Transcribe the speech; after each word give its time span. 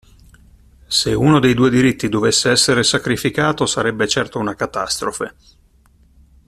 Se 0.87 1.13
uno 1.15 1.37
dei 1.39 1.53
due 1.53 1.69
diritti 1.69 2.09
dovesse 2.09 2.49
essere 2.49 2.81
sacrificato, 2.81 3.67
sarebbe 3.67 4.07
certo 4.07 4.39
una 4.39 4.55
catastrofe. 4.55 5.35